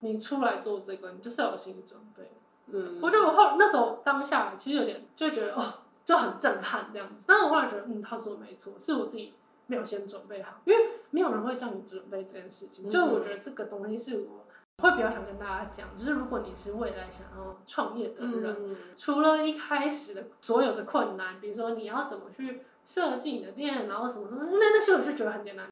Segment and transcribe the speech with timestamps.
[0.00, 2.30] 你出来做这个，你就是要有心理准备。
[2.66, 5.74] 嗯，我觉得我后那时候当下其实有点就会觉得哦，
[6.04, 7.24] 就很震撼这样子。
[7.26, 9.34] 但是我后来觉得，嗯，他说的没错，是我自己
[9.66, 12.90] 没有先准备好，因为没有人会叫你准备这件事情。
[12.90, 14.44] 就我觉得这个东西是我
[14.82, 25.66] 会比较想跟大家讲，就是如果你是未来想要创业的人，嗯，除了一开始的所有的困难，比如说你要怎么去设计你的店，然后什么什么，那那些我就觉得很简单。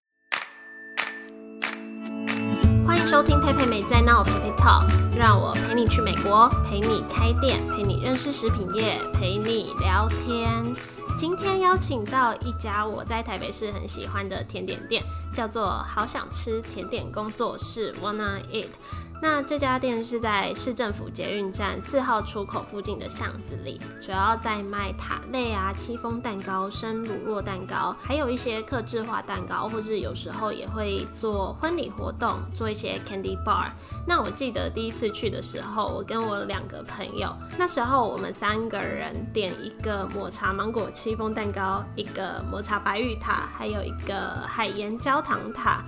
[3.06, 10.74] 收听佩佩美在闹佩佩 Talks，让我陪你去美国，陪你开店，陪你认识食品业，陪你聊天。
[11.16, 18.70] 今天邀请到一家我在台北市很喜欢的甜点店，叫做好想吃甜点工作室 Wanna Eat。
[19.20, 33.70] 那这家店是在市政府捷运站四号出口附近的巷子里，主要在卖塔类啊、戚风蛋糕、生乳酪蛋糕，还有一些客制化蛋糕，或是有时候也会做婚礼活动，做一些 candy bar。
[34.06, 44.14] 那我记得第一次去的时候，我跟我两个朋友，那时候我们三个人点一个抹茶芒果戚风蛋糕，一个抹茶白玉塔，还有一个
[44.46, 45.82] 海盐焦糖塔。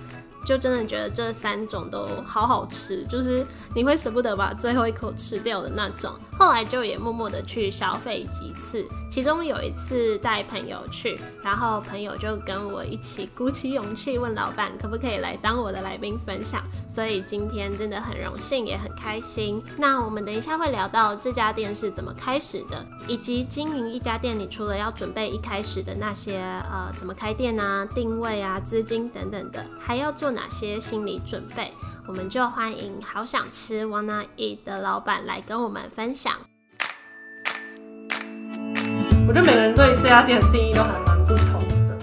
[0.45, 3.45] 就真的觉得这三种都好好吃，就是
[3.75, 6.13] 你会舍不得把最后一口吃掉的那种。
[6.39, 19.61] 后来就也默默的去消费几次，其中有一次带朋友去，然后朋友就跟我一起鼓起勇气问老板可不可以来当我的来宾分享，所以今天真的很荣幸也很开心。
[19.77, 31.73] 那我们等一下会聊到这家店是怎么开始的，以及经营一家店，你除了要准备一开始的那些呃怎么开店啊、定位啊、资金等等的，还要做哪些心理准备，
[32.09, 36.33] 我们就欢迎好想吃 Wanna Eat 的老板来跟我们分享。
[39.27, 41.58] 我觉得每个人对这家店的定义都还蛮不同，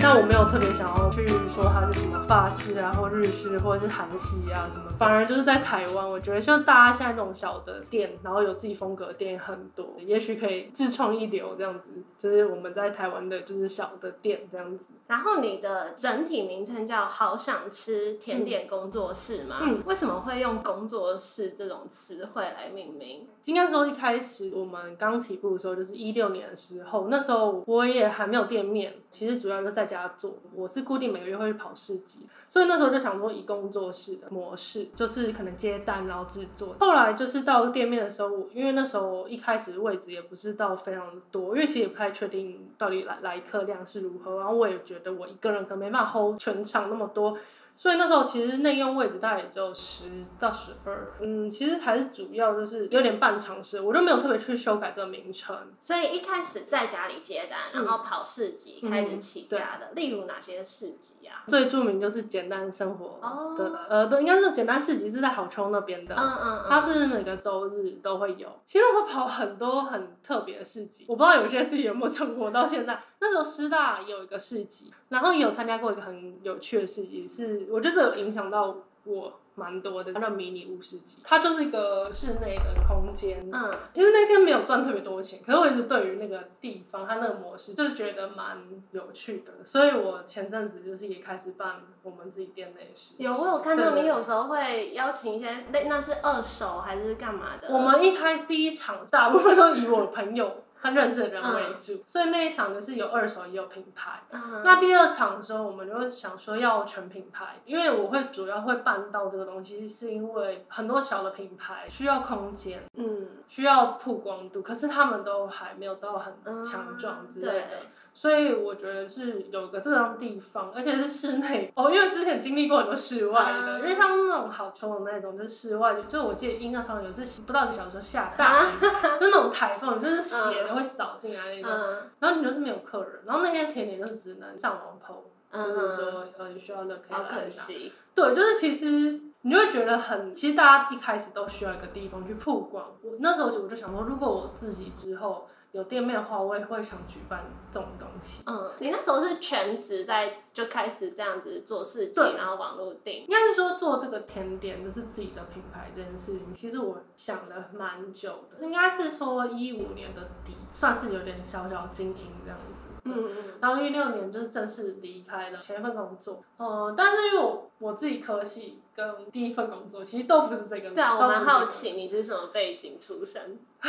[0.08, 14.90] 但我没有特别想要去说它是什么法式啊，或日式，或者是韩系啊什么，反而就是在台湾，我觉得像大家现在这种小的店，然后有自己风格的店很多，也许可以自创一流这样子，就是我们在台湾的就是小的店这样子。
[15.08, 19.56] 然后你的整体名称叫“好想吃甜点工作室”吗？
[19.60, 23.26] 嗯为什么会用“工作室”这种词汇来命名？
[23.46, 30.34] 应该说一开始我们刚起步的时候，就是一六年的时候，那时候我也还没有店面，其实主要就在家做。
[30.52, 36.76] 我是固定每个月会去跑市集，所以那时候就想说以工作室的模式，就是可能接单然后制作。
[36.78, 47.38] 后来就是到店面的时候，因为那时候一开始位置也不是到非常多，因为其实也不太确定到底来来客量是如何，然后我也觉得我一个人可能没办法 hold 全场那么多。
[47.76, 50.04] 所以那时候其实内用位置大概也只有十
[50.40, 55.54] 到十二，嗯，其实还是主要就是有点半尝试，我就没有特别去修改这个名称。
[55.80, 61.44] 所以一开始在家里接单，然后跑市集嗯开始起家的，例如哪些市集啊？
[61.46, 68.48] 最著名就是简单生活哦的，呃，不，应该是简单市集是在好丘那边的，嗯嗯它嗯，是每个周日都会有。
[68.64, 72.98] 其实那时候跑很多很特别的市集，我不知道有些市集有没有存活到现在。
[73.20, 88.58] 那时候师大有一个市集，然后也有参加过一个很有趣的市集，是我觉得这有影响到我蛮多的，它叫迷你屋市集，它就是一个室内的空间，嗯，其实那天没有赚特别多钱，可是我一直对于那个地方，它那个模式就是觉得蛮
[88.90, 93.14] 有趣的，所以我前阵子就是也开始办我们自己店内的事。
[93.16, 97.68] 有我有看到你有时候会邀请一些，那那是二手还是干嘛的？
[97.72, 104.22] 我们一开第一场，大部分都以我朋友他认识的人为主，所以那一场就是有二手也有品牌。
[104.30, 117.68] 嗯那第二场的时候，我们就会想说要全品牌，因为我会主要会办到这个东西，是因为很多小的品牌需要空间，嗯需要曝光度，可是他们都还没有到很嗯强壮之类对的。
[118.16, 137.46] 所以我觉得是有个这样地方，而且是室内哦，因为之前经历过很多室外的，啊因为像那种好穷的那种，就是室外，就我记得印象中有次不到一个小时下大雨，就是那种台风，就是斜的会扫进来那种，嗯然后你就是没有客人，然后那天甜点就是只能上网 PO，就是嗯，说呃你需要的可以好可。
[137.50, 142.86] 惜，对，就是其实你就会觉得很，其实大家一开始都需要一个地方去曝光。
[143.02, 148.42] 我那时候我就想说，如果我自己之后有店面的话，我也会想举办这种东西。
[148.46, 158.64] 嗯，你那时候是全职在就开始这样子做事情，然后网络订，应该是说做这个甜点就是自己的品牌这件事情，其实我想了蛮久的。
[158.64, 162.86] 应该是说一五年的底，算是有点小小经营这样子。
[163.04, 173.58] 嗯嗯然后一六年就是正式离开了前一份工作，呃，但是因为我我自己科系跟第一份工作其实都不是这个，对啊，我蛮好奇你是什么背景出身？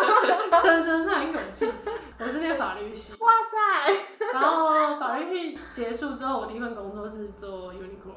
[0.62, 1.70] 深深叹一口气，
[2.18, 3.92] 我是念法律系，哇塞，
[4.32, 8.14] 然后法律系结束之后，我第一份工作是做 Uniqlo，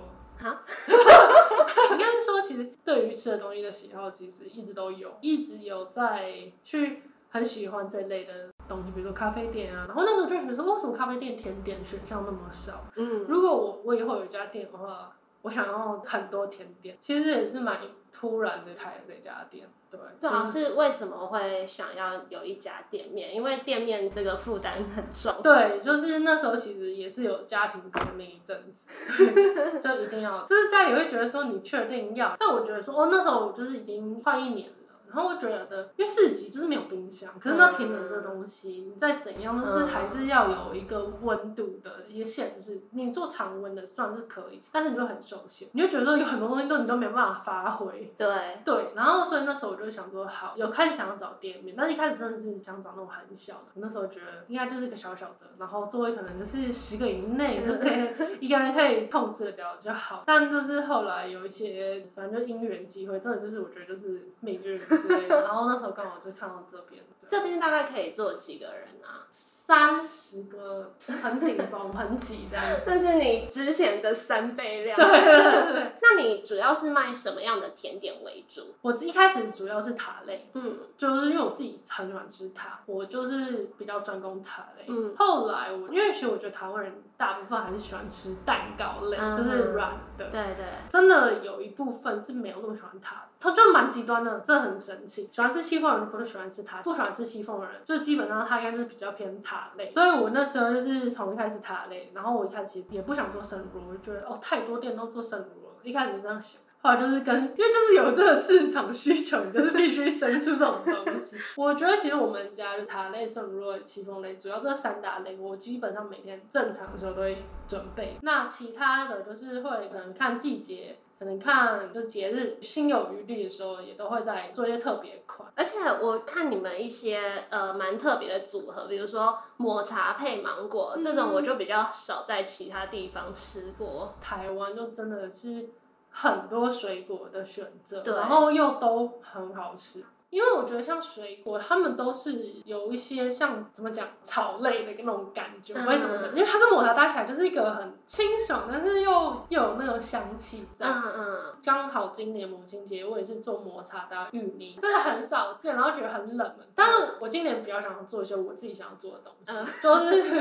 [1.91, 9.85] 应该是说，其实对于吃的东西的喜好，其实一直都有，一直有在去很喜欢这类的东西，比如说咖啡店啊。
[9.87, 12.85] 然后那时候就觉得说，为什么咖啡店甜点选项那么少？
[12.95, 17.77] 嗯，如果我我以后有一家店的话，我想要很多甜点，其实也是蛮
[18.11, 19.67] 突然的开了这家店。
[19.91, 23.35] 对，主要，就是是为什么会想要有一家店面？
[23.35, 25.41] 因为店面这个负担很重。
[25.43, 28.89] 对，就是那时候其实也是有家庭革命一阵子，
[29.79, 34.75] 就一定要，就是家里会觉得说你确定要，但我觉得说哦那时候我就是已经快一年了。
[35.13, 42.81] 然后我觉得，因为市集就是没有冰箱，可是那甜点这东西，你再怎样都是嗯还是要有一个温度的一些限制。
[42.91, 48.11] 你做常温的算是可以，但是你就很受限，你就觉得说有很多东西都你都没有办法发挥。
[48.17, 53.71] 对，对，然后所以那时候我就想说，好，有开始想要找店面，但是一开始真的是想找那种很小的。
[53.75, 60.23] 那时候觉得应该就是个小小的，然后座位可能就是十个以内，就可以一个人可以控制得了就好。
[60.25, 65.41] 但就是后来有一些，反正就因缘机会，真的就是我觉得就是命运之类的。
[65.43, 69.27] 然后那时候刚好就看到这边，这边大概可以坐几个人啊？
[69.31, 72.85] 三十个很紧绷、很挤这样子。
[72.85, 74.95] 甚至你之前的三倍量。
[74.95, 78.75] 对对对对，那你主要是卖什么样的甜点为主？
[78.81, 84.85] 我一开始主要是塔类，嗯就是因为我自己很喜欢吃塔，我就是比较专攻塔类。
[84.87, 90.29] 嗯后来我因为其实我觉得台湾人大部分还是喜欢吃蛋糕类，嗯就是软的。
[90.29, 99.91] 对对，真的有一部分是没有那么喜欢塔，它就蛮极端的，这很喜欢吃戚风的人不是喜欢吃塔，不喜欢吃戚风的人，就基本上他应该就是比较偏塔类。
[99.93, 106.61] 所以我那时候就是从一开始塔类，然后我一开始也不想做生乳，我就觉得哦太多店都做生乳了，一开始就这样想。
[106.85, 111.37] 后来就是跟，因为就是有这个市场需求，你就是必须生出这种东西。
[111.55, 118.17] 我觉得其实我们家就塔类、圣乳类、戚风类，主要这三大类，我基本上每天正常的时候都会准备。
[118.21, 125.49] 那其他的就是会可能看季节，可能看就是节日，心有余力的时候，也都会在做一些特别款。
[125.55, 134.15] 而且我看你们一些呃蛮特别的组合，比如说抹茶配芒果、这种，我就比较少在其他地方吃过。
[134.19, 135.69] 台湾就真的是
[136.09, 140.03] 很多水果的选择，对然后又都很好吃。
[140.33, 142.33] 因为我觉得像水果，它们都是
[142.65, 149.11] 有一些像怎么讲草类的那种感觉，我不会怎么讲，嗯因为它跟抹茶搭起来就是一个很清爽，但是又
[149.49, 150.87] 又有那种香气在。
[150.87, 156.65] 嗯嗯，刚好今年母亲节，我也是做抹茶搭芋泥，真的很少见，然后觉得很冷门。
[156.73, 160.31] 但是我今年比较想要做一些我自己想要做的东西，嗯就是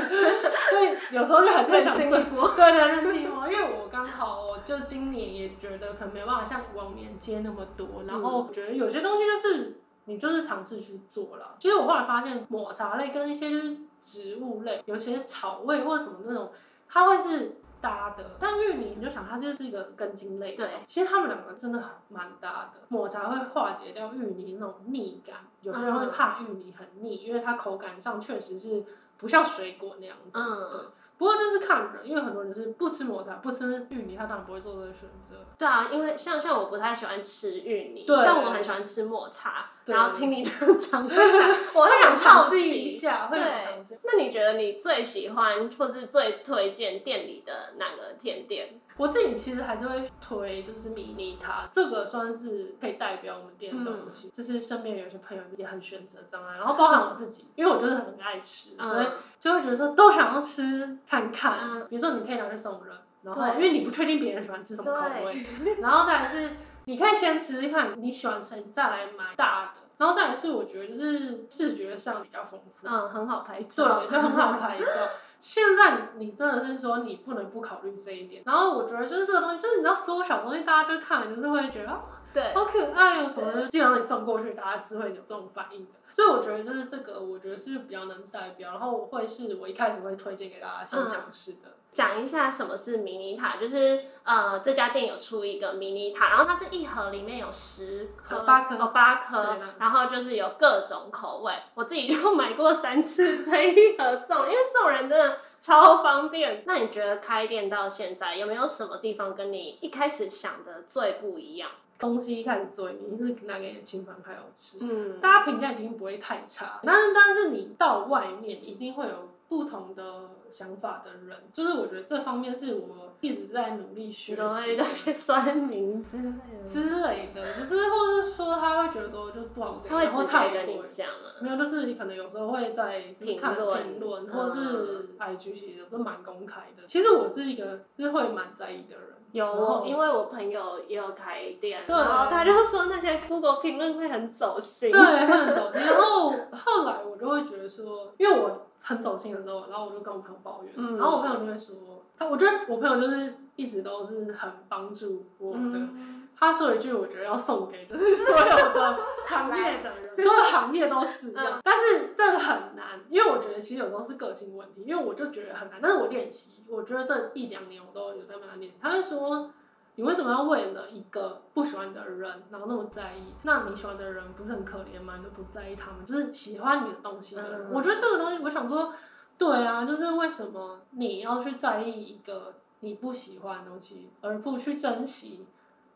[0.71, 11.55] 所以有时候就还是会想做一波对对，任性一波，因为我刚好我就今年也觉得可能没办法像往年接那么多，然后我觉得有些东西就是你就是尝试去做了。
[11.59, 16.51] 其实我后来发现抹茶类跟一些就是植物类，有些草味或者什么那种，
[16.87, 17.57] 它会是。
[17.83, 22.79] 搭的，但芋泥你就想它就是一个根茎类的，对，其实它们两个真的很蛮搭的。
[22.87, 28.85] 抹茶会化解掉芋泥那种腻感，有些人会怕芋泥很腻，因为它口感上确实是
[29.17, 30.39] 不像水果那样子。
[30.39, 30.91] 嗯对。
[31.17, 35.35] 不过就是看人，因为很多人是不吃抹茶、不吃芋泥，他当然不会做这个选择。
[35.57, 39.69] 对啊，因为像像我不太喜欢吃芋泥，对但我很喜欢吃抹茶。
[39.85, 42.89] 然后听你这样讲，我 想我会想好想尝试一。
[42.89, 48.79] 下，会想那你觉得你最喜欢或是最推荐店里的哪个甜点？
[48.95, 54.29] 我自己其实还是会推，就是迷你塔，这个算是可以代表我们店的东西。
[54.29, 59.07] 就是身边有些朋友也很选择障碍，然后包含我自己，因为我就是很爱吃，嗯所以
[59.39, 61.59] 就会觉得说都想要吃看看。
[61.61, 65.35] 嗯比如说你可以拿去送人，然后对因为你不确定别人喜欢吃什么口味，
[65.81, 66.51] 然后再来是
[66.85, 69.81] 你可以先吃吃看你喜欢吃，你再来买大的。
[69.97, 73.99] 然后再来是我觉得就是视觉上比较丰富，嗯，很好拍照。
[74.01, 74.85] 对，就很好拍照。
[75.39, 82.01] 现在你真的是说你不能不考虑这一点，然后我觉得就是这个东西，就是你知道所有小东西，大家就看了就是会觉得啊
[82.33, 85.91] 对，好可爱哦什么的，基本上你送过去，大家是会有这种反应的。
[86.13, 91.73] 所以我觉得就是这个，我觉得是比较能代表，然后会是我一开始会推荐给大家先尝试的。
[91.91, 106.63] 讲一下什么是迷你塔，就是呃这家店有出一个迷你塔，然后它是一盒里面有十颗、有八颗哦八颗对，然后就是有各种口味，我自己就买过三次这一盒送，因为送人真的超方便。
[106.65, 111.69] 那你觉得开店到现在有没有什么地方跟你一开始想的最不一样？
[111.99, 126.67] 东西一开始做，你是拿给你的亲朋好友吃，嗯，大家评价一定不会太差，但是但是你到外面一定会有不同的想法的人，就是我觉得这方面是我一直在努力学习那些酸民之类的。
[126.67, 131.39] 之类的，就是或者是说他会觉得说就不好吃，他会直接跟你讲啊。
[131.41, 133.83] 没有，就是你可能有时候会在就是看评论。
[133.83, 134.33] 评论，嗯。
[134.33, 136.83] 或者是 IG 其实都蛮公开的。
[136.85, 144.91] 其实我是一个是会蛮在意的人，有我，因为我朋友也有开店，对然后他就说那些 Google 评论会很走心。
[144.91, 145.81] 对，会很走心。
[145.81, 151.75] 然后后来我就会觉得说，因为我很走心的时候，然后我就跟我朋友抱怨，嗯然后我朋友就会说，
[152.15, 155.59] 他我觉得我朋友就是一直都是很帮助我的。
[155.59, 161.43] 嗯，他说一句，我觉得要送给就是 所有的行业的人，所有行业都适用。
[161.43, 165.79] 嗯但是这个很难，因为我觉得其实有时候是个性问题，因为我就觉得很难。
[165.81, 168.77] 但是我练习，我觉得这一两年我都有在慢慢练习。
[168.81, 169.49] 他会说，
[169.95, 173.33] 你为什么要为了一个不喜欢的人，然后那么在意？
[173.43, 175.15] 那你喜欢的人不是很可怜吗？
[175.17, 177.69] 你都不在意他们，就是喜欢你的东西的人。
[177.69, 178.93] 嗯我觉得这个东西，我想说，
[179.37, 185.47] 对啊，就是为什么你要去在意一个你不喜欢的东西，而不去珍惜？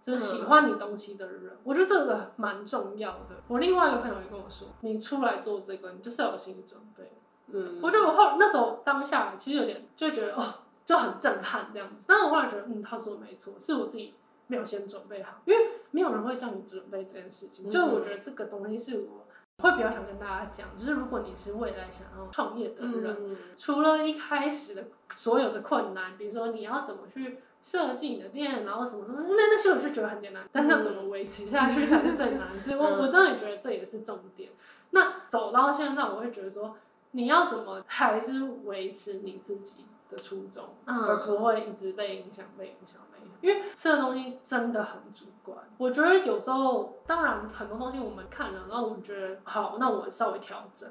[0.07, 3.35] 就是喜欢你东西的人，我觉得这个蛮重要的。
[3.49, 7.11] 我另外一个朋友也跟我说，你出来做这个，你就是要有心理准备。
[7.47, 10.53] 嗯，我觉得我后那时候当下其实有点就会觉得哦，
[10.85, 12.05] 就很震撼这样子。
[12.07, 14.13] 但是我后来觉得，嗯，他说的没错，是我自己
[14.47, 17.67] 没有先准备好，因为没有人会叫你准备这件事情。
[17.67, 19.25] 嗯就我觉得这个东西是我
[19.61, 32.75] 会比较想跟大家讲，就是如果你是未来想要创业的人，嗯，除了一开始的所有的困难，比如说你要怎么去设计你的店，然后什么什么，那那些我就觉得很简单，但是要怎么维持下去才是最难的事。
[32.79, 34.51] 我嗯我真的觉得这也是重点。
[34.91, 36.75] 那走到现在，我会觉得说，
[37.11, 43.37] 你要怎么还是维持你自己的初衷，嗯而不会一直被影响、被影响、被影响。
[43.41, 45.57] 因为吃的东西真的很主观。
[45.77, 50.89] 我觉得有时候，当然很多东西我们看了，然后我们觉得好，那我稍微调整。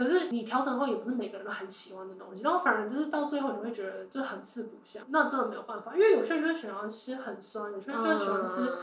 [0.00, 8.78] 可是你调整后也不是每个人都很喜欢的东西，然后反而就是到最后你会觉得就是很四不像，那真的没有办法，因为有些人就喜欢吃很酸，有些人就喜欢吃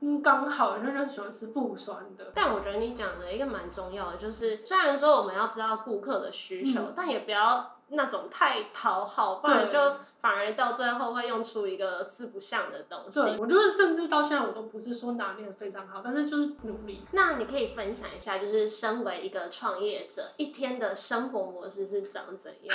[0.00, 0.20] 嗯。
[0.20, 2.30] 刚好，有些人就喜欢吃不酸的。
[2.34, 6.92] 但我觉得你讲的一个蛮重要的，就是虽然说我们要知道顾客的需求，嗯。
[6.94, 9.78] 但也不要那种太讨好，不然就
[10.24, 13.38] 反而到最后会用出一个四不像的东对，西。
[13.38, 17.04] 我就是甚至到现在我都不是说拿捏的非常好，但是就是努力。
[17.12, 22.74] 那你可以分享一下，就是身为一个创业者，一天的生活模式是长怎样？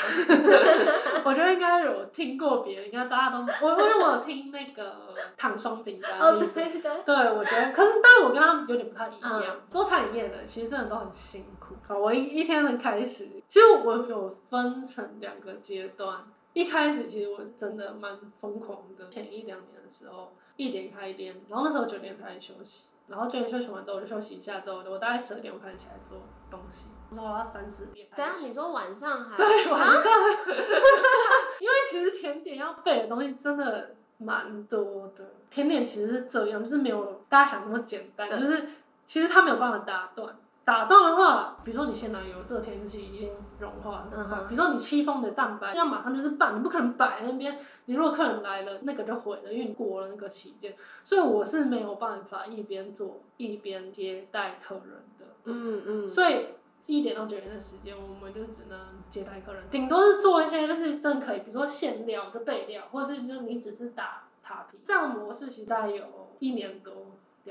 [1.26, 9.42] 我觉得应该有听过别人，应该大家都我因为我有听那个糖霜饼干哦，那个对对，对，我觉得，可是当然我跟他们有点不太一样。
[9.42, 11.74] 嗯做餐饮业的其实真的都很辛苦。
[11.88, 16.24] 好，我一一天的开始，其实我有分成两个阶段。
[16.54, 26.18] 一开始其实我真的蛮疯狂的，前一两年的时候，一点开店，然后那时候九点才休息，然后九点休息完之后我就休息一下，之后我大概十二点我开始起来做
[26.50, 28.48] 东西，然后我要三四点等一下。
[28.48, 30.04] 你说晚上还对，晚啊上，
[31.62, 35.32] 因为其实甜点要备的东西真的蛮多的。
[35.50, 38.70] 甜点其实是这样，就是没有大家想那么简单，就是
[39.06, 40.36] 其实它没有办法打断。
[40.70, 44.10] 打断的话，比如说你鲜奶油，这个天气已经融化了。
[44.16, 47.58] 嗯比如说你戚风的蛋白，要马上就是拌，你不可能摆那边。
[47.86, 50.76] 你如果客人来了，那个就毁了，因为你过了那个期间。
[51.02, 55.26] 所以我是没有办法一边做一边接待客人的。
[55.46, 56.50] 嗯嗯，所以
[56.86, 66.06] 一点到九点的时间，我们就只能接待客人，顶多是做一些就是真可以，比如说馅料就备料，或是就你只是打塔皮这样模式，其实大概有
[66.38, 66.94] 一年多，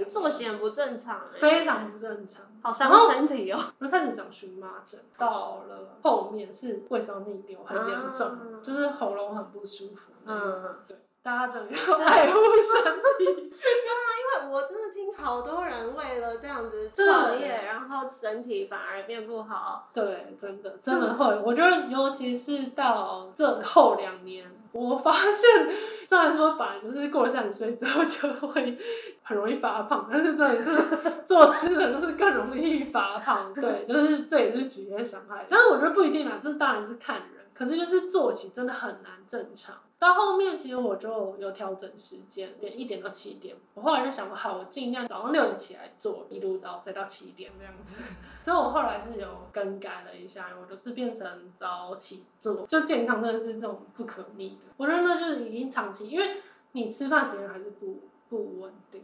[0.04, 2.44] 作息很不正常欸，非常不正常。
[2.62, 3.58] 好伤身体哦。
[3.78, 10.62] 我开始长荨麻疹，到了后面是胃酸逆流很严重，啊就是喉咙很不舒服那种。
[10.64, 10.96] 嗯对，
[11.28, 13.50] 大家真的要爱护身体。
[13.50, 19.90] 对啊因为我真的听好多人为了这样子创业，然后身体反而变不好。
[19.92, 25.68] 对，真的真的会，我觉得尤其是到这后两年，我发现
[26.06, 28.78] 虽然说本来就是过了三十岁之后就会
[29.22, 35.46] 很容易发胖，但是真的是做吃的就是更容易发胖，对，就是这也是职业伤害。
[35.50, 39.74] 但是我觉得不一定啦，这当然是看人，可是就是作息真的很难正常。
[39.98, 43.56] 到后面其实我就有调整时间，变一点到七点。
[43.74, 48.04] 我后来就想说，好，我尽量早上六点起来做，一路到再到七点这样子。
[48.40, 54.72] 所以我后来是有更改了一下，我就是变成早起做，就健康真的是这种不可逆的。
[54.76, 59.02] 我觉得就是已经长期，因为你吃饭时间还是不不稳定，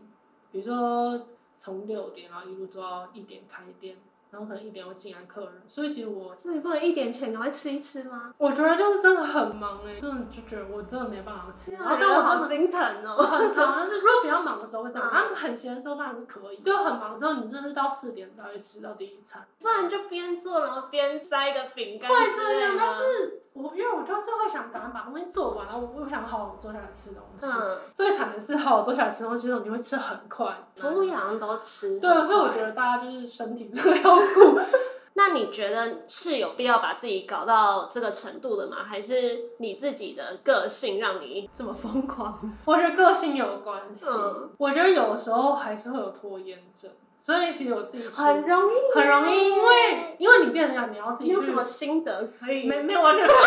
[0.53, 1.27] 比如说
[1.59, 3.97] 从六点然后一路做到一点开店，
[4.35, 8.35] 然后可能一点会进来客人，所以其实我自己不能一点前赶快吃一吃吗？
[8.37, 13.23] 我觉得就是真的很忙哎、真的就觉得我真的没办法吃，然后但我好心疼哦。
[13.23, 19.47] 很长，但是如果比较忙的时候会这样，嗯然后很闲的时候当然是可以，就很忙的时候你真的是到四点才会吃到第一餐。
[19.61, 27.47] 不然就边做然后边塞一个饼干会这样，但是我因为我就是会想赶快把东西做完，然后我又想好好坐下来吃东西。
[27.47, 30.55] 嗯，最惨的是好好坐下来吃东西的时候，你会吃很快。
[30.75, 31.99] 服务业好像都吃。
[31.99, 34.61] 对，所以我觉得大家就是身体真的要顾。
[35.17, 38.79] 那你觉得是有必要把自己搞到这个程度的吗？
[38.85, 42.53] 还是你自己的个性让你这么疯狂？
[42.65, 44.07] 我觉得个性有关系。
[44.11, 46.91] 嗯我觉得有时候还是会有拖延症，
[47.25, 52.67] 所以其实我自己很容易，很容易，因为因为你变成这样，你要自己你有什么心得可以？
[52.69, 53.39] 没没有完全没有，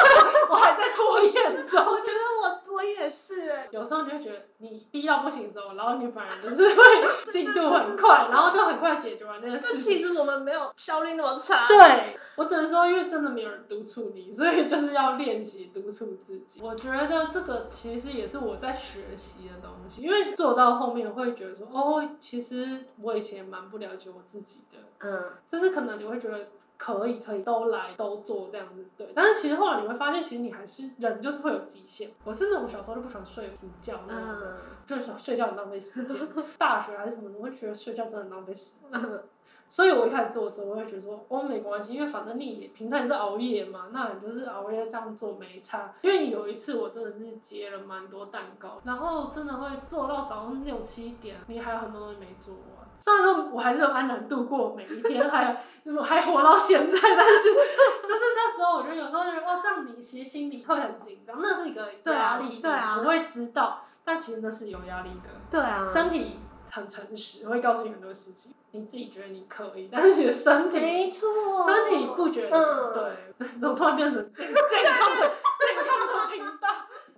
[0.50, 1.79] 我还在拖延中。
[1.86, 6.84] 我觉得我我也是哎，有时候你会觉得你逼到不行的时候，然后你反而就是会
[7.31, 9.93] 进度很快，然后就很快解决完那个就事情。
[9.93, 11.67] 其实我们没有效率那么差。
[11.67, 16.62] 对我只能说，因为真的没有人督促你，所以就是要练习督促自己。
[16.63, 26.47] 我觉得这个其实也是我在学习的东西，因为做到后面会觉得说，哦，其实我以前蛮不了解我自己的，嗯，就是可能你会觉得。
[26.79, 29.12] 可以，可以都来都做这样子，对。
[29.15, 32.12] 但是其实后来你会发现，其实你还是人，就是会有极限。
[32.24, 36.21] 我是那种小时候就不喜欢睡午觉那种的，嗯就是睡觉很浪费时间。
[36.59, 39.01] 大学还是什么的，我会觉得睡觉真的很浪费时间。
[39.67, 45.95] 所以我一开始做的时候，我会觉得说，哦，没关系，因为反正你也平常也是熬夜嘛，那你就是熬夜这样做没差。
[46.03, 52.87] 因为有一次我真的是接了蛮多蛋糕，然后真的会做到早上六七点，你还有很多东西没做完。
[52.98, 57.54] 虽然说我还是有安然度过每一天，还有还活到现在，但是
[58.04, 65.30] 就是那时候我觉得有时候觉得，哇，这样你其实心里会很紧张，那是一个压力，对啊我会知道，但其实那是有压力的。
[65.50, 66.39] 对啊，身体
[66.72, 68.51] 很诚实，会告诉你很多事情。
[68.72, 71.27] 你自己觉得你可以，但是你的身体没错，
[71.66, 72.58] 身体不觉得。
[72.58, 75.32] 嗯对， 怎么突然变成健健康的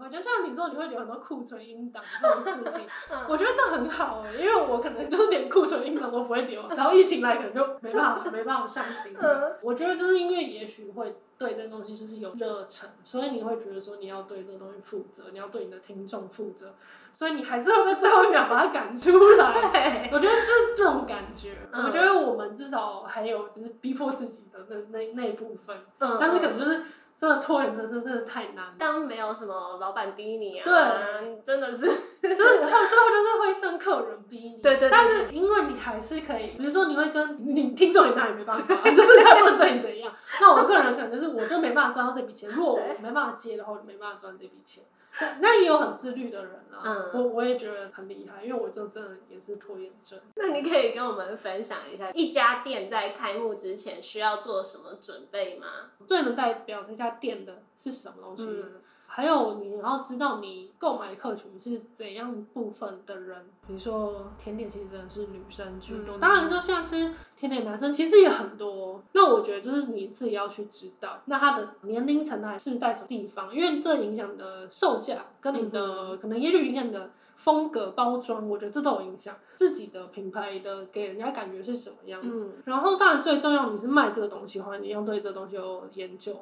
[0.09, 9.15] 觉得像你说，你会留很多库存音档这种事情， 嗯我觉得这很好哎、因为我可能就是连库存音档都不会留，然后疫情来可能就没办法没办法上新。
[9.19, 16.73] 嗯我觉得就是因为也许会对这东西就是有热忱，所以你会觉得说你要对这个东西负责，你要对你的听众负责，
[17.13, 20.09] 所以你还是要在最后一秒把它赶出来。
[20.11, 26.83] 我觉得就是这种感觉，嗯我觉得我们至少还有就是逼迫自己的那那那一部分，嗯但是可能就是
[27.19, 28.73] 真的拖延症，真真的太难了。
[28.77, 40.13] 当没有什么老板逼你啊，对真的是，就是以后最后就是会生客人逼你，对对对但是因为你还是可以，比如说你会跟你听众也那也没办法， 就是他不能对你怎样。
[40.39, 44.85] 那我个人可能就是我就没办法赚到这笔钱，如果我没办法接的话，我就没办法赚这笔钱。
[45.17, 50.19] 对 那也有很自律的人啊，嗯我我也觉得很厉害，因为我就真的也是拖延症。
[50.35, 55.67] 那你可以跟我们分享一下，一家店在开幕之前需要做什么准备吗？
[56.05, 58.43] 最能代表这家店的是什么东西？
[58.45, 69.01] 嗯还有你要知道你购买客群是怎样部分的人，比如说甜点其实真的是女生居多，嗯当然说现在吃甜点男生其实也很多。
[69.13, 79.33] 那我觉得就是你自己要去知道，那他的年龄层还是在什么地方，因为这影响的售价跟你的、嗯可能也许影响你的风格包装，我觉得这都有影响。
[79.55, 86.35] 自己的品牌的给人家感觉是什么样子，嗯，然后当然最重要，你是卖这个东西的话，你要对这个东西有研究。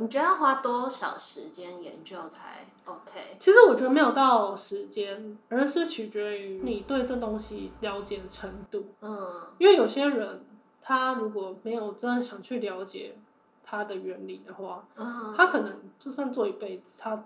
[0.00, 3.36] 你觉得要花多少时间研究才 OK？
[3.40, 8.86] 其实我觉得没有到时间，而是取决于你对这东西了解的程度。
[9.00, 10.44] 嗯因为有些人
[10.80, 13.16] 他如果没有真的想去了解
[13.64, 17.24] 它的原理的话，嗯，他可能就算做一辈子，他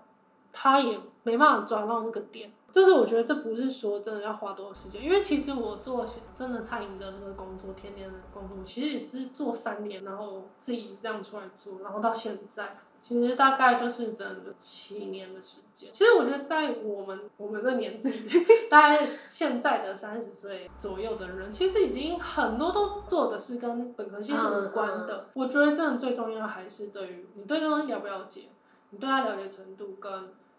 [0.59, 2.51] 他也没办法抓到那个点。
[2.71, 15.89] 就是我觉得这不是说真的要花多少时间，因为其实我做真的餐饮的那个工作，天天的工作，其实也是做三年，然后自己这样出来做，然后到现在，其实大概就是整个七年的时间。
[15.91, 18.11] 其实我觉得在我们我们的年纪，
[18.69, 25.29] 大概现在的三十岁左右的人，其实已经很多都做的是跟本科系是无关的。
[25.33, 28.49] 我觉得真的最重要还是对于你对这东西了不了解，
[28.91, 30.11] 你对它了解程度跟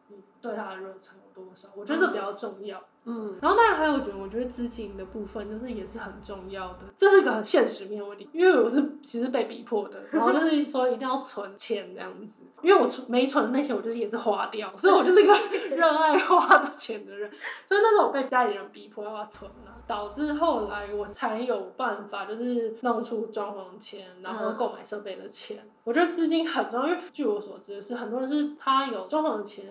[0.09, 2.83] 你对它的热忱有多少，我觉得这比较重要。
[3.11, 15.35] 嗯然后当然还有一点，我觉得资金的部分就是也是很重要的，这是个很现实面的问题，因为我是其实被逼迫的， 然后就是说一定要存钱这样子，因为我存没存那些我就是也是花掉，所以我就是一个
[15.75, 17.31] 热爱花的钱的人，
[17.65, 25.67] 所以那时候我被家里人逼迫要存了，导致后来我才有办法就是弄出装潢钱，然后购买设备的钱。
[25.85, 29.65] 我觉得资金很重要，因为据我所知是很多人是他有装潢的钱。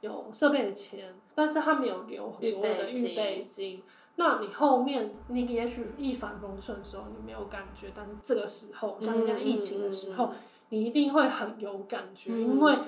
[0.00, 3.82] 有设备的钱，但是他没有留所谓的预备金。
[4.16, 10.32] 那你后面你也许一帆风顺的时候你没有感觉，但是这个时候像现在疫情的时候，
[10.70, 12.78] 你一定会很有感觉，嗯因为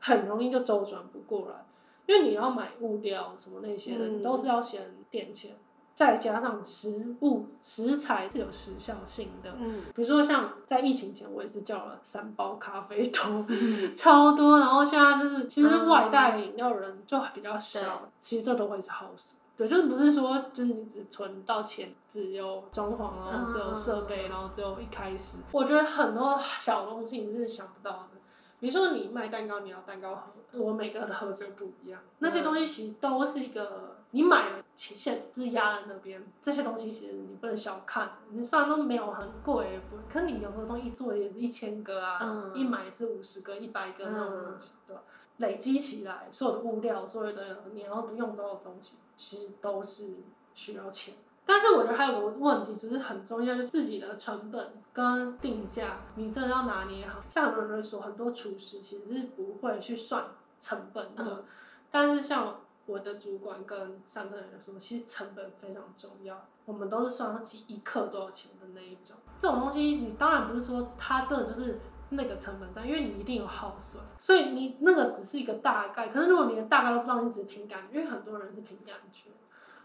[0.00, 1.64] 很容易就周转不过来。
[2.06, 5.54] 因为你要买物料什么那些的，嗯你都是要先垫钱，
[5.98, 9.52] 再加上食物食材是有时效性的。
[9.58, 13.44] 嗯，比如说像在疫情前，我也是叫了三包咖啡豆，
[13.98, 14.60] 超多。
[14.60, 19.36] 然后现在就是其实外带饮料人就比较少，其实这都会是耗损。
[19.56, 25.38] 对，就是不是说就是你只存到钱，只有装潢，然后只有设备，然后只有一开始。
[25.50, 28.17] 我觉得很多小东西你是想不到的。
[28.60, 32.00] 比如说你卖蛋糕，你要蛋糕盒，我每个的盒子又不一样。
[32.18, 36.26] 那些东西其实都是一个你买了期限，就是压在那边。
[36.42, 45.02] 这些东西其实你不能小看，你虽然都没有很贵，不，可是你有时候东西做也是一千个啊，一买是五十个、一百个那种东西，对吧？
[45.36, 50.16] 累积起来，所有的物料，所有的你要用到的东西，其实都是
[50.52, 51.14] 需要钱。
[51.50, 57.20] 但是我觉得还有个问题，就是很重要，就是自己的成本跟定价，你真的要拿捏好。
[57.30, 60.26] 像很多人会说，很多厨师其实是不会去算
[60.60, 61.44] 成本的。
[61.90, 66.44] 但是像我的主管跟上课人说，其实成本非常重要。
[66.66, 69.16] 我们都是算几一克多少钱的那一种。
[69.38, 71.80] 这种东西，你当然不是说它真的就是
[72.10, 74.02] 那个成本在，因为你一定有耗损。
[74.18, 76.08] 所以你那个只是一个大概。
[76.08, 79.30] 可是如果你的大概都不知道，你只是凭感觉，因为很多人是凭感觉。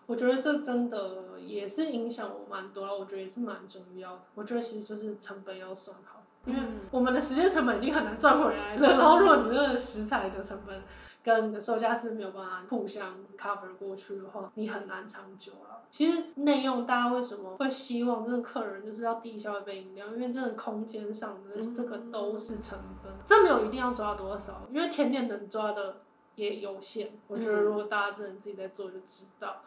[0.06, 4.22] 我觉得这真的也是影响我蛮多了，我觉得也是蛮重要的。
[4.36, 6.60] 我觉得其实就是成本要算好，因为
[6.92, 8.90] 我们的时间成本已经很难赚回来了。
[8.98, 10.82] 然后如果你那个食材的成本
[11.24, 15.84] 跟你的售价是没有办法互相 cover 过去的话，你很难长久了。
[15.90, 20.08] 其实内用大家为什么会希望这个客人就是要低消一杯饮料？
[20.08, 26.02] 因为这个空间上的这个都是成本，这没有一定要抓多少，因为甜点能抓的
[26.36, 27.12] 也有限。
[27.28, 29.62] 我觉得如果大家真的自己在做就知道。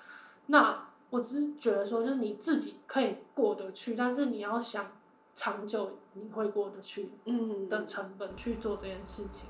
[0.46, 4.86] 那我只是觉得说，就是你自己可以过得去，但是你要想
[5.34, 9.48] 长久你会过得去，嗯，的成本去做这件事情。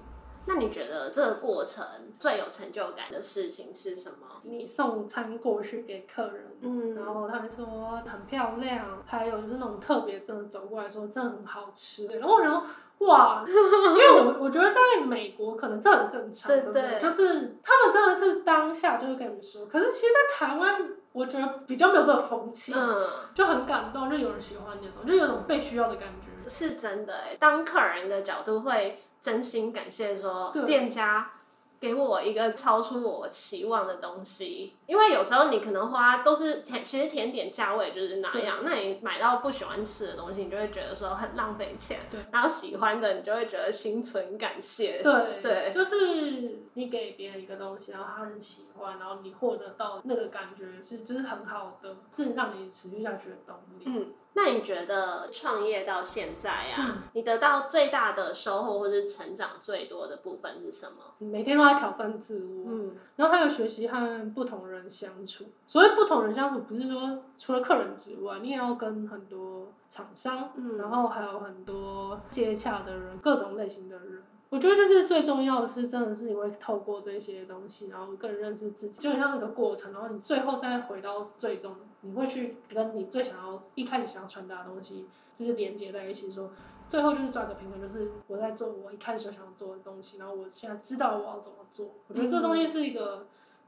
[0.48, 1.84] 那你觉得这个过程
[2.18, 4.40] 最有成就感的事情是什么？
[4.44, 12.66] 你送餐过去给客人，嗯，然后他们说很漂亮，还有就是那种特别真的走过来说真的很好吃，然后然后。
[12.98, 16.98] 哇，因为我我觉得在美国可能这很正常，对不对？
[17.00, 26.48] 就是他们真的是当下就会跟你说，可是其实，在台湾，我觉得比较没有这个风气，嗯，就很感动，就有人喜欢你，就有种被需要的感觉。
[26.48, 31.32] 是真的哎，当客人的角度会真心感谢说店家。
[31.78, 42.00] 给我一个超出我期望的东西，因为有时候你可能花都是甜，其实甜点价位就是那样，那你买到不喜欢吃的东西，你就会觉得说很浪费钱。
[42.10, 45.02] 对，然后喜欢的你就会觉得心存感谢。
[45.02, 53.84] 对对，就是你给别人一个东西，然后他很喜欢，然后你获得到那个感觉是就是很好的，是让你持续下去的动力。
[53.86, 54.12] 嗯。
[54.38, 60.98] 那你觉得创业到现在啊，你得到最大的收获或者成长最多的部分是什么？
[61.18, 65.46] 每天都在挑战自我，嗯，然后还有学习和不同人相处。
[65.66, 74.22] 所谓不同人相处，不是说除了客人之外，你也要跟很多厂商，嗯，然后还有很多接洽的人，各种类型的人。
[74.48, 85.06] 我觉得就是最重要的是，真的是你会透过这些东西，然后更认识自己，就很像那个过程，然后你最后再回到最终，你会去跟你最想要一开始想要传达的东西，
[85.36, 86.50] 就是连接在一起，说
[86.88, 91.94] 最后就是抓个平衡，就是我在做我一开始就想要做的东西，然后我现在知道我要怎么做。
[92.08, 93.26] 我觉得这东西是一个。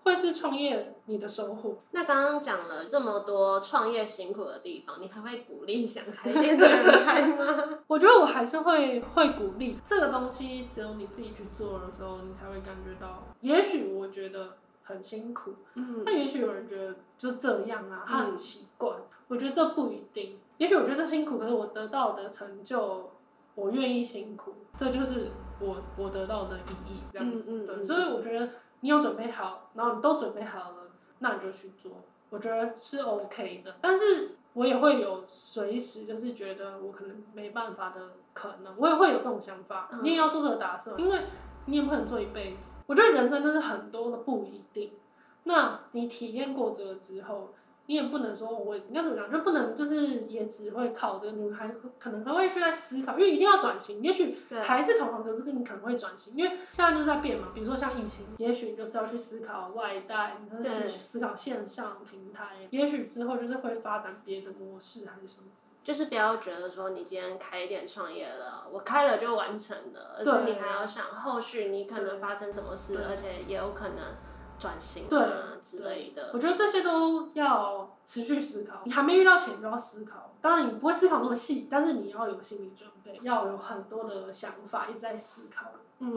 [0.09, 1.77] 会是创业你的收获。
[1.91, 7.79] 那刚刚讲了这么多创业辛苦的地方，你还会鼓励想开店的人开吗？
[7.87, 13.23] 我觉得我还是会会鼓励这个东西，只有你自己去做的时候，你才会感觉到。
[13.43, 18.97] 也许我觉得很辛苦，嗯，那也许有人觉得就这样啊，他很习惯。
[19.29, 20.39] 我觉得这不一定。
[20.57, 23.11] 也许我觉得这辛苦，可是我得到的成就，
[23.55, 25.29] 我愿意辛苦，这就是
[25.61, 27.67] 我我得到的意义，这样子。
[27.67, 28.49] 对，所以我觉得。
[28.81, 30.77] 你有准备好，然后你都准备好了，
[31.19, 31.93] 那你就去做，
[32.31, 33.77] 我觉得是 OK 的。
[33.81, 39.89] 但是我也会有随时就是觉得我可能没办法的可能，我也会有这种想法。
[40.03, 41.21] 你也要做这个打算，因为
[41.67, 42.75] 你也不可能做一辈子。
[42.87, 44.93] 我觉得人生就是很多的不一定。
[45.45, 47.55] 那你体验过这个之后。
[47.89, 49.97] 你也不能说，我应该怎么讲，就不能就是
[50.27, 57.49] 也只会靠这个，你还可能还会去在思考，因为一定要转型，也许还是同行，可是你可能会转型，因为现在就是在变嘛。
[57.55, 65.47] 比如说像疫情，也许就是要去思考外带，你可以去思考线上平台，也许之后就是会发展别的模式还是什么。
[65.83, 74.15] 就是不要觉得说你今天开店创业了，我开了就完成了，而且你还要想后续你可能发生什么事，而且也有可能。
[74.59, 78.81] 转型啊之类的，我觉得这些都要持续思考。
[78.85, 85.67] 你还没遇到钱就要思考，当然你不会思考那么细，但是你要有心理准备，要有很多的想法一直在思考，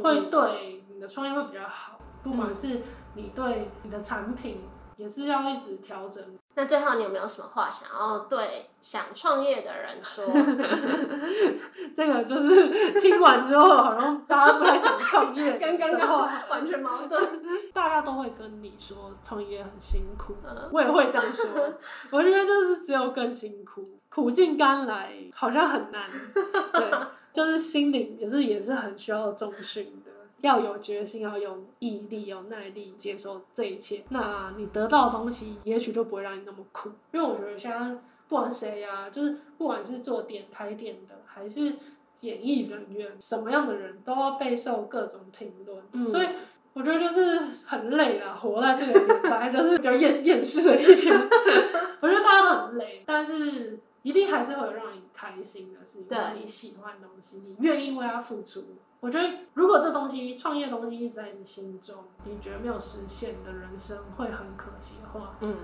[0.01, 1.99] 会对你的创业会比较好。
[2.23, 2.81] 不管是
[3.15, 4.61] 你对你的产品，
[4.97, 6.23] 也是要一直调整。
[6.53, 10.25] 那最后你有没有什么话想要对想创业的人说？
[11.95, 17.21] 这个就是听完之后，好像大家不太想创业，跟刚刚完全矛盾。
[17.73, 21.49] 大家都会跟你说创业很辛苦，嗯我也会这样说。
[22.11, 26.09] 我觉得就是只有更辛苦，苦尽甘来好像很难。
[26.73, 26.91] 对，
[27.31, 30.10] 就是心灵也是也是很需要重训的。
[30.41, 34.03] 要有决心，要有毅力，有耐力，接受这一切。
[34.09, 36.89] 那你得到的东西，也许就不会让你那么苦。
[37.13, 41.73] 因为我觉得现在不管谁呀、就是不管是做店开店的，还是
[42.21, 45.81] 演艺人员，什么样的人都要备受各种评论。
[45.93, 46.27] 嗯所以
[46.73, 51.13] 我觉得就是很累啦，活在这个年代 就是比较厌厌世的一天。
[51.99, 58.63] 我觉得大家都很累，但是一定还是会有让你开心的事情，你喜欢的东西，你愿意为它付出。
[58.99, 65.55] 我觉得如果这东西创业的东西一直在你心中，你觉得没有实现的人生会很可惜的话，嗯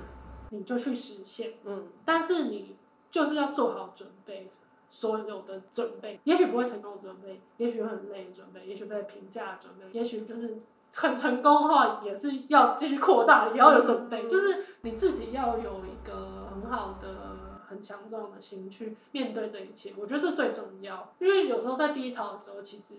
[0.50, 1.54] 你就去实现。
[1.65, 2.76] 嗯但是你
[3.12, 4.50] 就是要做好准备，
[4.88, 10.60] 所有的准备，也许不会成功的准备，也许很累的准备，也许被评价的准备，也许就是
[10.93, 17.57] 很成功的话，也是要继续扩大，也要有准备，嗯就是你自己要有一个很好的。
[17.68, 21.14] 很强壮的心去面对这一切，我觉得这最重要。
[21.20, 22.96] 因为有时候在低潮的时候，其实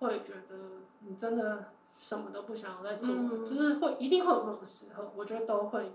[0.00, 0.56] 会觉得
[1.00, 5.92] 你真的什么都不想要再做，嗯就是会一定会有那种时候，我觉得都会有。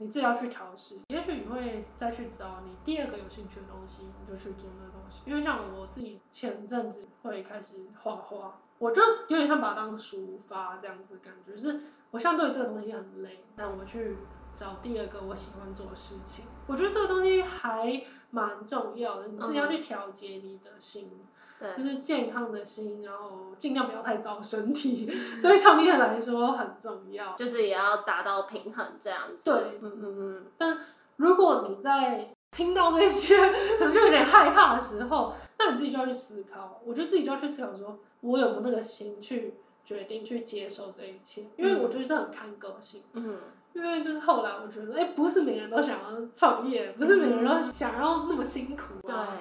[0.00, 5.22] 你自己要去调试，也许你会再去找你第二个有兴趣的东西，你就去做那个东西。
[5.26, 11.80] 因为像我自己前阵子会开始画画，我就有点像把它当抒发这样子感觉，就是
[12.12, 14.18] 我相对这个东西很累，但我去
[14.58, 21.12] 找第二个我喜欢做的事情，我觉得这个东西还蛮重要的，你自己要去调节你的心。
[21.60, 25.06] 对就是健康的心，然后尽量不要太糟身体，
[25.42, 27.34] 对创业来说很重要。
[27.34, 29.44] 就是也要达到平衡这样子。
[29.44, 30.78] 对嗯嗯嗯，但
[31.16, 33.36] 如果你在听到这些
[33.78, 36.80] 可能就有点害怕的时候，那你自己就要去思考。
[36.84, 41.44] 我觉得自己就要去思考说，我有没有那个心去决定去接受这一切？
[41.56, 43.02] 因为我觉得这很看个性。
[43.14, 43.36] 嗯
[43.78, 49.38] 因为就是后来我觉得，哎、不是每个人都想要创业，不是每个人都想要那么辛苦对啊。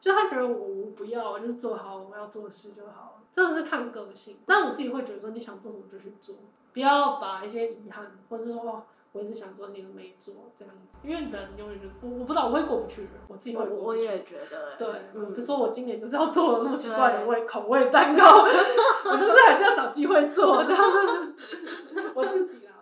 [0.00, 4.36] 就他觉得我我不要，我就做好我要做的事就好了，真的是看个性。
[4.46, 6.36] 但我自己会觉得说，你想做什么就去做，
[6.72, 13.86] 不要把一些遗憾，或者说哦，我一直想做事情都没做这样子，因为人永远就我我不知道我会过不去的，我自己会过不去。
[13.86, 21.34] 我也觉得，对，嗯比如说我今年就是要做那么奇怪的味口味蛋糕， 我就是还是要找机会做这样子。
[22.14, 22.74] 我自己啦，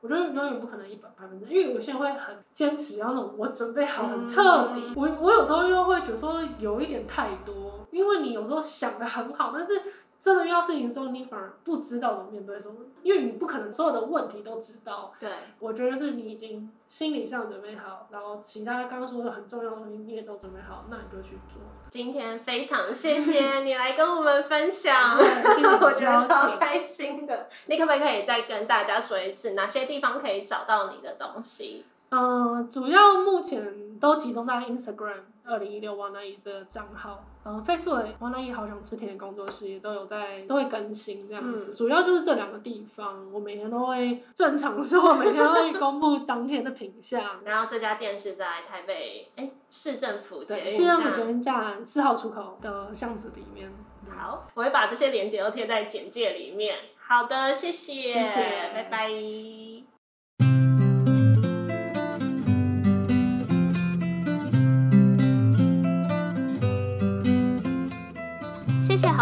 [0.00, 4.82] 我觉得永远不可能一百百分之，因为有些人会很坚持，要那种我准备好很彻底。
[4.88, 9.80] 嗯我我有时候又会觉得说有一点太多，因为你有时候想的很好，但是
[10.22, 15.12] 真的遇到事情的时候，你反而不知道怎么面对什么，因为你不可能所有的问题都知道。
[15.18, 21.60] 对，我觉得是你已经心理上准备好，然后其他刚刚说的很重要的东西你也都准备好，那你就去做。
[21.90, 27.48] 今天非常谢谢你来跟我们分享，对 谢谢我觉得超开心的。
[27.66, 31.84] 你可不可以再跟大家说一次，哪些地方可以找到你的东西？
[32.12, 47.22] 嗯，主要目前都集中在 Instagram 二零一六王乃伊这个账号，嗯，Facebook 王乃伊好想吃甜点工作室也都有在都会更新这样子，主要就是这两个地方，我每天都会正常说，每天都会公布当天的品相。
[47.46, 53.72] 然后这家店是在台北哎市政府捷市政府站捷运站四号出口的巷子里面。
[54.14, 56.76] 好，我会把这些链接都贴在简介里面。
[56.98, 59.71] 好的，谢谢，谢谢拜拜。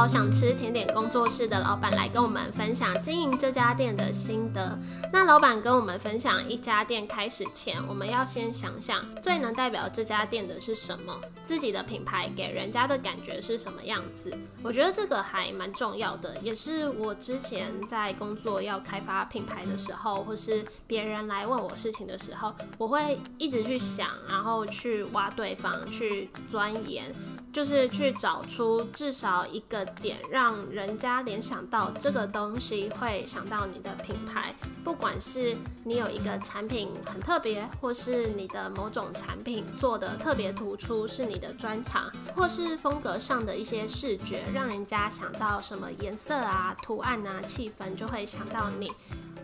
[0.00, 4.78] 好想吃甜点工作室的老板来跟我们分享经营这家店的心得。
[5.12, 14.32] 那老板跟我们分享，一家店开始前，我们要先想想最能代表这家店的是什么，自己的品牌给人家的感觉是什么样子。
[14.62, 27.14] 我觉得这个还蛮重要的，也是我之前在工作要开发品牌的时候，或是别人来问我事情的时候，我会一直去想，然后去挖对方，去钻研。
[27.52, 34.54] 就是去找出至少一个点，让人家联想到这个东西，会想到你的品牌。
[34.84, 48.90] 不管是你有一个产品很特别，或是你的某种产品做的特别突出，是你的专长，或是风格上的一些视觉，让人家想到什么颜色啊、图案啊、气氛，就会想到你。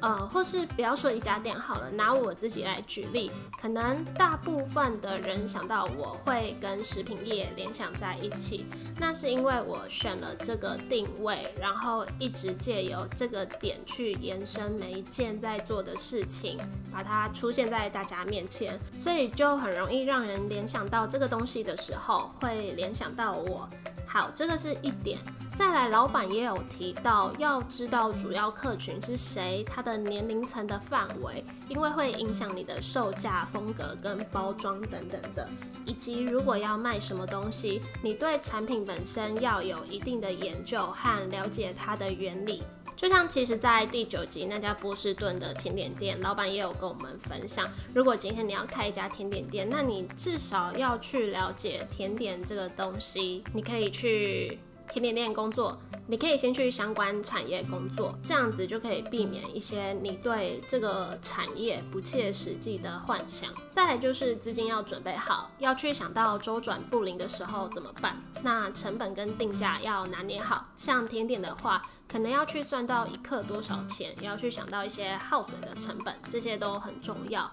[0.01, 3.31] 呃，或是不要说一家店好了，拿我自己来举例，
[3.61, 8.67] 可能大部分的人想到我会跟食品业联想在一起，
[8.99, 16.59] 那是因为我选了这个定位，然后一直借由这个点去延伸每一件在做的事情，
[16.93, 23.69] 把它出现在大家面前，所以就很容易让人联想到这个东西的时候，会联想到我。
[24.07, 25.19] 好，这个是一点。
[25.55, 35.49] 再来，老板也有提到，要知道主要客群是谁，他的年龄层的范围，因为会影响你的售价、风格跟包装等等的，
[35.87, 42.62] 以及如果要卖什么东西，你对产品本身要有一定的研究和了解它的原理。
[42.97, 54.59] 就像其实，在第九集那家波士顿的甜点店，老板也有跟我们分享，如果今天你要开一家甜点店，那你至少要去了解甜点这个东西，你可以去。
[54.90, 63.53] 甜点店工作，你可以先去相关产业工作，这样子就可以避免一些你对这个产业不切实际的幻想。
[63.70, 68.16] 再来就是资金要准备好，要去想到周转不灵的时候怎么办。
[68.42, 71.87] 那成本跟定价要拿捏好，像甜点的话。
[72.09, 77.51] 可能要去算到一克多少钱，也要去想到一些耗损的成本，这些都很重要。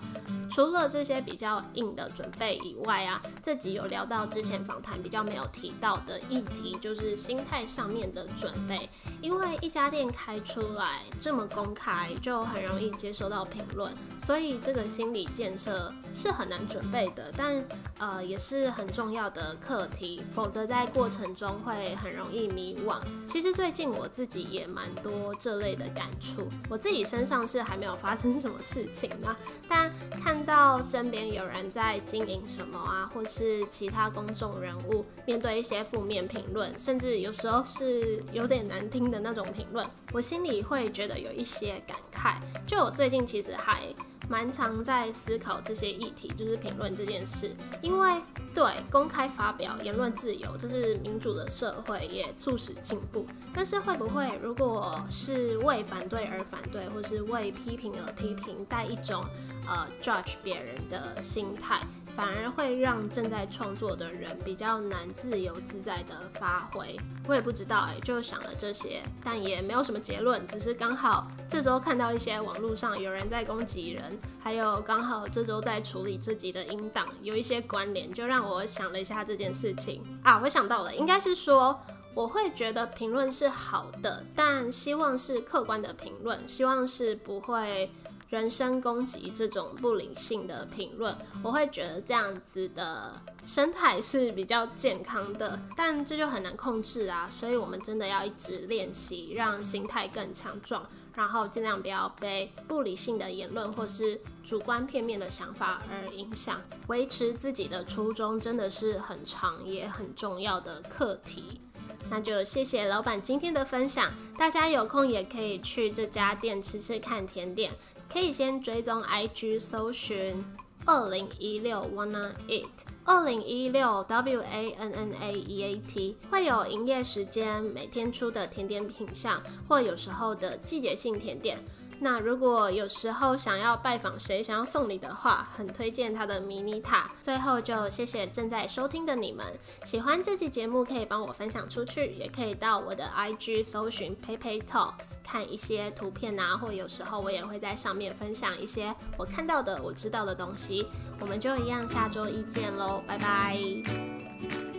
[0.54, 8.88] 除了这些比较硬的准备以外啊，这集有聊到之前访谈比较没有提到的议题，就是心态上面的准备。
[9.20, 13.92] 因为一家店开出来这么公开，就很容易接收到评论，
[14.24, 17.66] 所以这个心理建设是很难准备的，但
[17.98, 23.00] 呃也是很重要的课题，否则在过程中会很容易迷惘。
[23.28, 24.44] 其实最近我自己。
[24.54, 29.36] 也蛮多这类的感触，我自己身上是还没有发生什么事情呢，
[29.70, 29.90] 但
[30.22, 42.36] 看到身边有人在经营什么啊，或是其他公众人物面对一些负面评论，甚至有时候是有点难听的那种评论，我心里会觉得有一些感慨。
[42.68, 43.82] 就我最近其实还。
[44.30, 48.22] 蛮常在思考这些议题，就是评论这件事，因为
[48.54, 53.26] 对公开发表言论自由，这是民主的社会，也促使进步。
[53.54, 59.24] 但是会不会，如果是为反对而反对，或是为批评而批评，带一种
[59.68, 61.80] 呃 judge 别人的心态？
[62.16, 66.96] 反而会让正在创作的人比较难自由自在的发挥。
[67.28, 80.40] 我也不知道哎，就想了这些，但也没有什么结论，只是刚好这周看到一些网络上有人在攻击人，还有刚好这周在处理自己的音档，有一些关联，就让我想了一下这件事情啊。
[80.44, 81.80] 我想到了，应该是说
[82.14, 87.90] 我会觉得评论是好的，但希望是客观的评论，希望是不会。
[88.34, 97.30] 人身攻击这种不理性的评论，我会觉得这样子的生态是比较健康的，但这就很难控制啊。
[97.32, 106.60] 所以我们真的要一直练习，让心态更强壮，然后尽量不要被不理性的言论或是主观片面的想法而影响。
[106.88, 111.62] 维持自己的初衷真的是很长也很重要的课题。
[112.10, 117.72] 那就谢谢老板今天的分享，大家有空也可以去这家店吃吃看甜点。
[118.14, 120.46] 可以先追踪 IG 搜寻
[120.86, 122.68] 二零一六 Wanna Eat，
[123.04, 131.58] 二零一六 W A N N A E A T，会有营业时间、每天出的甜点品相，或有时候的季节性甜点。
[132.04, 137.10] 那如果有时候想要拜访谁，想要送礼的话，很推荐他的迷你塔。
[137.22, 139.46] 最后就谢谢正在收听的你们，
[139.86, 150.86] 喜欢这期节目可以帮我分享出去，也可以到我的 IG 搜寻 PayPay Talks 看一些图片啊，或有时候我也会在上面分享一些我看到的、我知道的东西。
[151.22, 154.73] 我们就一样，下周一见喽，拜拜。